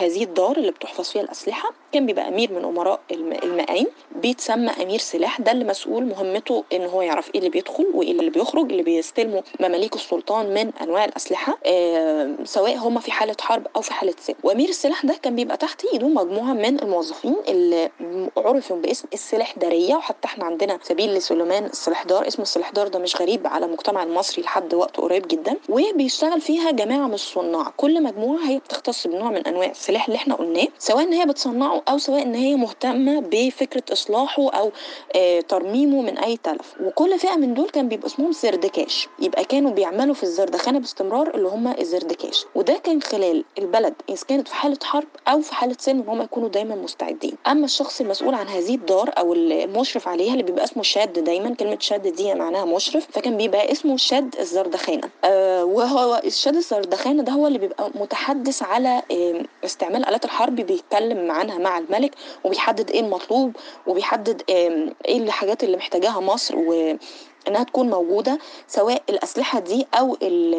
هذه 0.01 0.25
الدار 0.25 0.57
اللي 0.57 0.71
بتحفظ 0.71 1.11
فيها 1.11 1.23
الأسلحة 1.23 1.71
كان 1.93 2.07
بيبقى 2.07 2.29
أمير 2.29 2.53
من 2.53 2.65
أمراء 2.65 3.01
الم- 3.11 3.33
المقايم 3.43 3.87
بيتسمى 4.21 4.71
أمير 4.83 4.99
سلاح. 4.99 5.41
ده 5.41 5.53
اللي 5.53 5.65
مسؤول 5.65 6.05
مهمته 6.05 6.65
إن 6.73 6.85
هو 6.85 7.03
يعرف 7.03 7.31
إيه 7.35 7.39
اللي 7.39 7.51
بيدخل 7.51 7.87
وإيه 7.95 8.13
اللي 8.13 8.31
بيخرج 8.31 8.71
اللي 8.71 8.83
بيستلموا 8.83 9.41
مماليك 9.61 9.95
السلطان 9.95 10.55
من 10.55 10.71
أنواع 10.83 11.05
الأسلحة 11.05 11.59
آه، 11.67 12.35
سواء 12.45 12.77
هم 12.77 12.99
في 13.01 13.13
حالة 13.13 13.37
حرب 13.41 13.67
أو 13.77 13.81
في 13.81 13.93
حالة 13.93 14.15
سلم 14.21 14.37
وأمير 14.43 14.69
السلاح 14.69 15.07
ده 15.07 15.15
كان 15.23 15.37
بيبقى 15.37 15.57
تحت 15.57 15.85
إيده 15.85 16.09
مجموعة 16.09 16.53
من 16.53 16.83
الموظفين 16.83 17.37
اللي 17.49 17.91
عرفوا 18.37 18.77
باسم 18.77 19.09
السلاحداريه 19.13 19.95
وحتى 19.95 20.27
إحنا 20.27 20.45
عندنا 20.45 20.79
سبيل 20.83 21.15
لسليمان 21.15 21.65
السلاحدار 21.65 22.29
اسم 22.29 22.43
السلاحدار 22.43 22.89
ده 22.89 22.99
مش 22.99 23.17
غريب 23.21 23.47
على 23.47 23.67
المجتمع 23.67 24.03
المصري 24.03 24.43
لحد 24.43 24.75
وقت 24.75 24.97
قريب 24.97 25.29
جدا. 25.29 25.57
وبيشتغل 25.69 26.41
فيها 26.41 26.71
جماعة 26.71 27.07
من 27.07 27.15
الصناع 27.15 27.73
كل 27.77 28.03
مجموعة 28.03 28.41
هي 28.49 28.59
بتختص 28.59 29.07
بنوع 29.07 29.31
من 29.31 29.47
أنواع 29.47 29.71
السلاح 29.71 30.07
اللي 30.07 30.17
إحنا 30.17 30.35
قلناه 30.35 30.67
سواء 30.79 31.03
إن 31.03 31.13
هي 31.13 31.27
بتصنعه 31.27 31.83
أو 31.89 31.99
سواء 31.99 32.23
إن 32.23 32.35
هي 32.35 32.55
مهتمة 32.55 33.21
بفكرة 33.21 33.83
إصلاحه 33.93 34.51
أو 34.51 34.73
آه 35.17 35.41
ترميمه 35.41 36.03
من 36.03 36.19
أي 36.19 36.37
تلف. 36.37 36.75
وكل 36.85 37.19
فئة 37.19 37.37
من 37.37 37.55
دول 37.55 37.71
كان 37.71 37.89
بيبقى 37.89 38.07
اسمهم 38.07 38.33
زردكاش. 38.33 39.09
يبقى 39.19 39.45
كانوا 39.45 39.71
بيعملوا 39.71 40.15
في 40.15 40.23
الزردخانة 40.23 40.79
باستمرار 40.79 41.35
اللي 41.35 41.49
هم 41.49 41.69
الزردكاش. 41.69 42.45
وده 42.55 42.75
كان 42.85 43.03
خلال 43.03 43.45
البلد 43.59 43.95
إذا 44.09 44.25
كانت 44.29 44.49
في 44.49 44.55
حالة 44.55 44.79
حرب 44.83 45.09
أو 45.29 45.41
في 45.41 45.55
حالة 45.55 45.77
سلم 45.79 46.05
هم 46.09 46.23
يكونوا 46.23 46.49
دايما 46.49 46.75
مستعدين. 46.75 47.35
أما 47.47 47.65
الشخص 47.65 48.01
المسؤول 48.11 48.35
عن 48.35 48.49
هذه 48.49 48.75
الدار 48.75 49.11
أو 49.19 49.33
المشرف 49.35 50.09
عليها 50.09 50.33
اللي 50.33 50.43
بيبقى 50.43 50.65
اسمه 50.65 50.83
شاد 50.83 51.25
دايما. 51.25 51.55
كلمة 51.55 51.77
شاد 51.81 52.09
دي 52.09 52.35
معناها 52.35 52.65
مشرف 52.65 53.07
فكان 53.13 53.37
بيبقى 53.37 53.73
اسمه 53.73 53.97
شاد 53.97 54.35
الزردخانة. 54.41 55.09
آه 55.25 55.65
وهو 55.65 56.21
الشاد 56.25 56.57
الزردخانة 56.57 57.23
ده 57.23 57.33
هو 57.33 57.47
اللي 57.47 57.59
بيبقى 57.59 57.91
متحدث 57.95 58.63
على 58.63 59.03
استعمال 59.65 60.09
آلات 60.09 60.25
الحرب 60.25 60.57
بيتكلم 60.57 61.31
عنها 61.31 61.59
مع 61.59 61.79
الملك 61.79 62.15
وبيحدد 62.45 62.91
إيه 62.91 63.01
المطلوب 63.01 63.57
وبيحدد 63.87 64.43
إيه 64.49 64.93
الحاجات 65.09 65.65
اللي 65.65 65.77
محتاجاها 65.77 66.21
مصر 66.21 66.55
و 66.57 66.97
إنها 67.49 67.63
تكون 67.63 67.91
موجودة 67.91 68.39
سواء 68.69 69.03
الأسلحة 69.09 69.61
دي 69.61 69.87
أو 69.95 70.17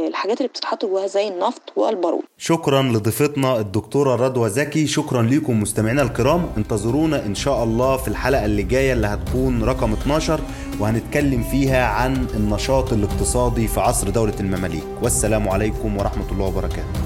الحاجات 0.08 0.38
اللي 0.38 0.48
بتتحط 0.48 0.86
جواها 0.86 1.08
زي 1.08 1.28
النفط 1.28 1.62
والبارود. 1.76 2.22
شكرا 2.38 2.82
لضيفتنا 2.82 3.60
الدكتورة 3.60 4.16
رضوى 4.16 4.50
زكي. 4.50 4.88
شكرا 4.88 5.22
لكم 5.22 5.60
مستمعينا 5.62 6.02
الكرام. 6.02 6.50
انتظرونا 6.58 7.26
إن 7.26 7.36
شاء 7.36 7.64
الله 7.64 7.98
في 7.98 8.08
الحلقة 8.08 8.46
اللي 8.46 8.64
جاية 8.64 8.94
اللي 8.94 9.08
هتكون 9.08 9.64
رقم 9.64 9.94
12 9.94 10.40
وهنتكلم 10.80 11.44
فيها 11.44 11.86
عن 11.86 12.28
النشاط 12.34 12.94
الاقتصادي 12.94 13.68
في 13.68 13.80
عصر 13.80 14.10
دولة 14.10 14.40
المماليك. 14.40 14.84
والسلام 15.02 15.50
عليكم 15.50 15.98
ورحمة 15.98 16.32
الله 16.32 16.46
وبركاته. 16.46 17.02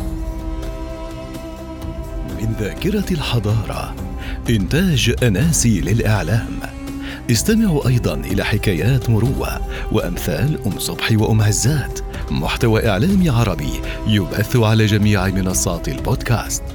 من 2.41 2.55
ذاكرة 2.59 3.13
الحضارة 3.13 3.95
إنتاج 4.49 5.15
أناسي 5.23 5.81
للإعلام. 5.81 6.74
استمعوا 7.31 7.87
أيضا 7.87 8.13
إلى 8.13 8.45
حكايات 8.45 9.09
مروة 9.09 9.59
وأمثال 9.91 10.59
أم 10.65 10.79
صبحي 10.79 11.15
وأم 11.15 11.41
عزات 11.41 11.99
محتوى 12.31 12.89
إعلامي 12.89 13.29
عربي 13.29 13.81
يبث 14.07 14.55
على 14.55 14.85
جميع 14.85 15.27
منصات 15.27 15.87
البودكاست. 15.87 16.74